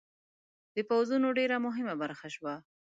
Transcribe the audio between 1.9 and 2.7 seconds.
برخه شوه.